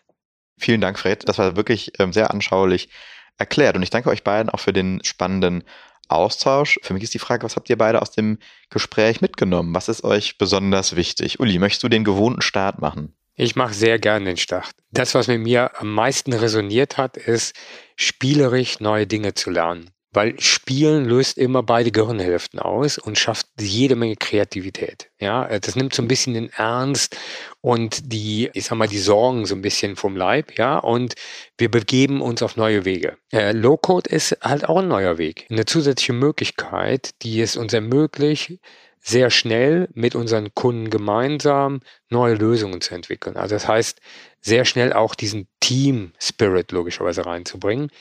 [0.59, 1.27] Vielen Dank, Fred.
[1.27, 2.89] Das war wirklich ähm, sehr anschaulich
[3.37, 3.75] erklärt.
[3.75, 5.63] Und ich danke euch beiden auch für den spannenden
[6.07, 6.79] Austausch.
[6.83, 9.75] Für mich ist die Frage, was habt ihr beide aus dem Gespräch mitgenommen?
[9.75, 11.39] Was ist euch besonders wichtig?
[11.39, 13.13] Uli, möchtest du den gewohnten Start machen?
[13.35, 14.71] Ich mache sehr gerne den Start.
[14.91, 17.55] Das, was mit mir am meisten resoniert hat, ist,
[17.95, 19.91] spielerisch neue Dinge zu lernen.
[20.17, 25.11] Weil Spielen löst immer beide Gehirnhälften aus und schafft jede Menge Kreativität.
[25.19, 27.15] Ja, äh, das nimmt so ein bisschen den Ernst
[27.61, 31.13] und die, ich sag mal, die Sorgen so ein bisschen vom Leib, ja, und
[31.59, 33.15] wir begeben uns auf neue Wege.
[33.31, 38.53] Äh, Low-Code ist halt auch ein neuer Weg, eine zusätzliche Möglichkeit, die es uns ermöglicht,
[38.99, 43.37] sehr schnell mit unseren Kunden gemeinsam neue Lösungen zu entwickeln.
[43.37, 44.01] Also das heißt,
[44.41, 47.91] sehr schnell auch diesen Team-Spirit logischerweise reinzubringen.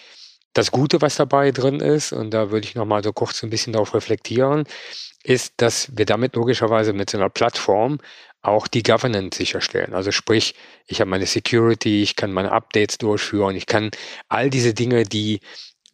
[0.57, 3.75] Das Gute, was dabei drin ist, und da würde ich nochmal so kurz ein bisschen
[3.75, 4.65] darauf reflektieren,
[5.23, 7.99] ist, dass wir damit logischerweise mit so einer Plattform
[8.41, 9.93] auch die Governance sicherstellen.
[9.93, 10.55] Also sprich,
[10.87, 13.91] ich habe meine Security, ich kann meine Updates durchführen, ich kann
[14.31, 15.41] all diese Dinge, die,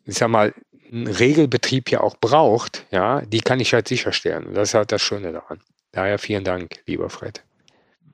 [0.05, 0.55] ich sag mal,
[0.93, 4.55] ein Regelbetrieb ja auch braucht, ja, die kann ich halt sicherstellen.
[4.55, 5.61] Das ist halt das Schöne daran.
[5.91, 7.43] Daher vielen Dank, lieber Fred.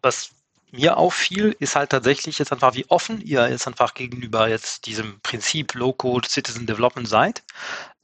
[0.00, 0.30] Was
[0.72, 5.20] mir auffiel, ist halt tatsächlich jetzt einfach, wie offen ihr jetzt einfach gegenüber jetzt diesem
[5.20, 7.42] Prinzip Low-Code Citizen Development seid.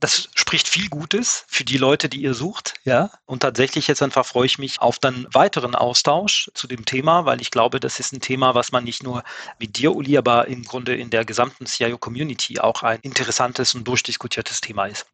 [0.00, 3.11] Das spricht viel Gutes für die Leute, die ihr sucht, ja.
[3.27, 7.40] Und tatsächlich jetzt einfach freue ich mich auf dann weiteren Austausch zu dem Thema, weil
[7.40, 9.22] ich glaube, das ist ein Thema, was man nicht nur
[9.59, 14.61] mit dir, Uli, aber im Grunde in der gesamten CIO-Community auch ein interessantes und durchdiskutiertes
[14.61, 15.07] Thema ist.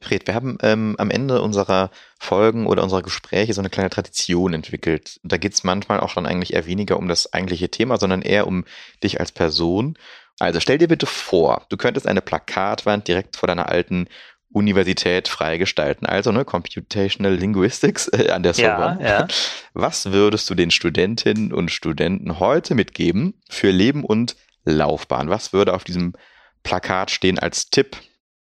[0.00, 4.54] Fred, wir haben ähm, am Ende unserer Folgen oder unserer Gespräche so eine kleine Tradition
[4.54, 5.20] entwickelt.
[5.22, 8.46] Da geht es manchmal auch dann eigentlich eher weniger um das eigentliche Thema, sondern eher
[8.46, 8.64] um
[9.02, 9.96] dich als Person.
[10.40, 14.08] Also stell dir bitte vor, du könntest eine Plakatwand direkt vor deiner alten
[14.52, 16.06] Universität freigestalten.
[16.06, 18.98] Also ne, Computational Linguistics äh, an der Sorbonne.
[19.00, 19.28] Ja, ja.
[19.72, 25.30] Was würdest du den Studentinnen und Studenten heute mitgeben für Leben und Laufbahn?
[25.30, 26.14] Was würde auf diesem
[26.62, 27.96] Plakat stehen als Tipp?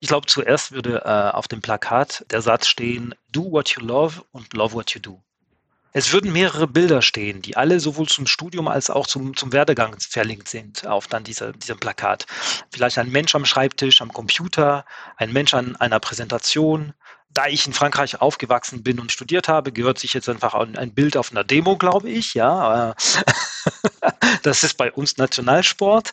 [0.05, 4.23] Ich glaube, zuerst würde äh, auf dem Plakat der Satz stehen, do what you love
[4.33, 5.19] und love what you do.
[5.95, 9.97] Es würden mehrere Bilder stehen, die alle sowohl zum Studium als auch zum, zum Werdegang
[9.99, 12.27] verlinkt sind auf dann dieser, diesem Plakat.
[12.71, 14.85] Vielleicht ein Mensch am Schreibtisch, am Computer,
[15.17, 16.93] ein Mensch an einer Präsentation.
[17.35, 21.17] Da ich in Frankreich aufgewachsen bin und studiert habe, gehört sich jetzt einfach ein Bild
[21.17, 22.35] auf einer Demo, glaube ich.
[22.35, 22.95] Ja,
[24.45, 26.13] das ist bei uns Nationalsport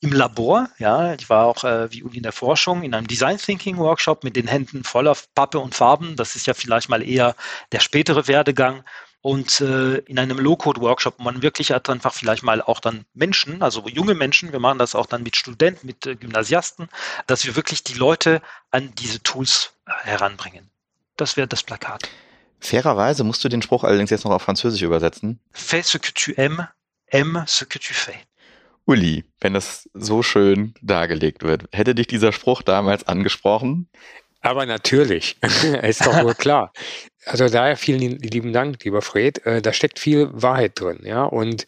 [0.00, 0.68] im Labor.
[0.78, 4.22] Ja, ich war auch äh, wie Uli in der Forschung in einem Design Thinking Workshop
[4.22, 6.14] mit den Händen voller Pappe und Farben.
[6.14, 7.34] Das ist ja vielleicht mal eher
[7.72, 8.84] der spätere Werdegang
[9.22, 13.62] und äh, in einem Low-Code-Workshop, wo man wirklich hat einfach vielleicht mal auch dann Menschen,
[13.62, 16.88] also junge Menschen, wir machen das auch dann mit Studenten, mit äh, Gymnasiasten,
[17.26, 20.70] dass wir wirklich die Leute an diese Tools äh, heranbringen.
[21.16, 22.08] Das wäre das Plakat.
[22.60, 25.40] Fairerweise musst du den Spruch allerdings jetzt noch auf Französisch übersetzen.
[25.52, 26.66] Fais ce que tu aimes,
[27.10, 28.18] aime ce que tu fais.
[28.86, 33.88] Uli, wenn das so schön dargelegt wird, hätte dich dieser Spruch damals angesprochen?
[34.40, 35.36] Aber natürlich,
[35.82, 36.72] ist doch wohl klar.
[37.30, 39.46] Also daher vielen lieben Dank, lieber Fred.
[39.46, 41.24] Äh, da steckt viel Wahrheit drin, ja.
[41.24, 41.64] Und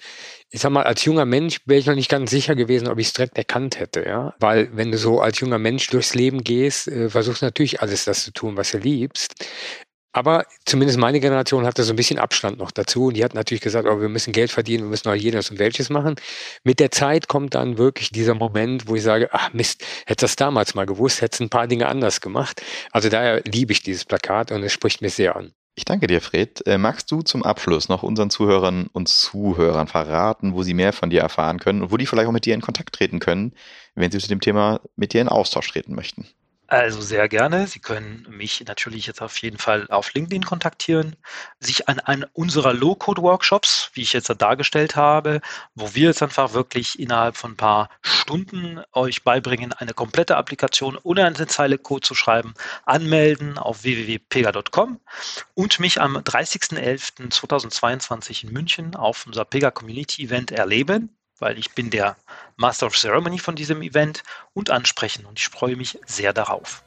[0.50, 3.06] ich sag mal, als junger Mensch wäre ich noch nicht ganz sicher gewesen, ob ich
[3.06, 4.34] es direkt erkannt hätte, ja.
[4.40, 8.24] Weil wenn du so als junger Mensch durchs Leben gehst, äh, versuchst natürlich alles das
[8.24, 9.46] zu tun, was du liebst.
[10.12, 13.06] Aber zumindest meine Generation hatte so ein bisschen Abstand noch dazu.
[13.06, 15.58] Und die hat natürlich gesagt, oh, wir müssen Geld verdienen, wir müssen auch jenes und
[15.58, 16.16] welches machen.
[16.64, 20.36] Mit der Zeit kommt dann wirklich dieser Moment, wo ich sage, ach Mist, hätte das
[20.36, 22.62] damals mal gewusst, hätte ein paar Dinge anders gemacht.
[22.90, 25.52] Also daher liebe ich dieses Plakat und es spricht mir sehr an.
[25.74, 26.66] Ich danke dir, Fred.
[26.66, 31.08] Äh, magst du zum Abschluss noch unseren Zuhörern und Zuhörern verraten, wo sie mehr von
[31.08, 33.54] dir erfahren können und wo die vielleicht auch mit dir in Kontakt treten können,
[33.94, 36.26] wenn sie zu dem Thema mit dir in Austausch treten möchten?
[36.72, 37.66] Also sehr gerne.
[37.66, 41.16] Sie können mich natürlich jetzt auf jeden Fall auf LinkedIn kontaktieren,
[41.60, 45.42] sich an einen unserer Low-Code-Workshops, wie ich jetzt dargestellt habe,
[45.74, 50.98] wo wir jetzt einfach wirklich innerhalb von ein paar Stunden euch beibringen, eine komplette Applikation
[51.02, 52.54] ohne eine Zeile Code zu schreiben,
[52.86, 54.98] anmelden auf www.pega.com
[55.52, 61.90] und mich am 30.11.2022 in München auf unser Pega Community Event erleben weil ich bin
[61.90, 62.16] der
[62.56, 64.22] Master of Ceremony von diesem Event
[64.54, 66.82] und ansprechen und ich freue mich sehr darauf.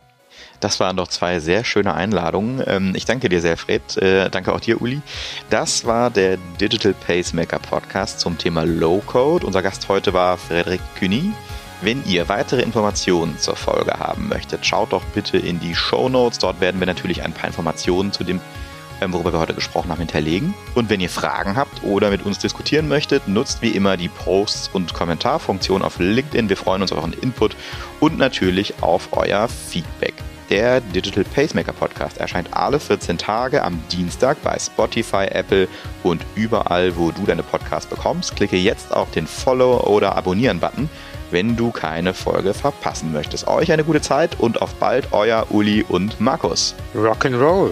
[0.60, 2.64] Das waren doch zwei sehr schöne Einladungen.
[2.66, 3.98] Ähm, ich danke dir sehr, Fred.
[3.98, 5.02] Äh, danke auch dir, Uli.
[5.50, 9.46] Das war der Digital Pacemaker Podcast zum Thema Low Code.
[9.46, 11.34] Unser Gast heute war Frederik Cuny.
[11.82, 16.40] Wenn ihr weitere Informationen zur Folge haben möchtet, schaut doch bitte in die Show Notes.
[16.40, 18.65] Dort werden wir natürlich ein paar Informationen zu dem ähm,
[19.02, 20.54] worüber wir heute gesprochen haben, hinterlegen.
[20.74, 24.70] Und wenn ihr Fragen habt oder mit uns diskutieren möchtet, nutzt wie immer die Posts-
[24.74, 26.50] und Kommentarfunktion auf LinkedIn.
[26.50, 27.56] Wir freuen uns auf euren Input
[28.00, 30.14] und natürlich auf euer Feedback.
[30.50, 35.68] Der Digital Pacemaker Podcast erscheint alle 14 Tage am Dienstag bei Spotify, Apple
[36.04, 38.36] und überall, wo du deine Podcasts bekommst.
[38.36, 40.88] Klicke jetzt auf den Follow- oder Abonnieren-Button,
[41.32, 43.48] wenn du keine Folge verpassen möchtest.
[43.48, 46.76] Euch eine gute Zeit und auf bald, euer Uli und Markus.
[46.96, 47.72] Rock'n'Roll!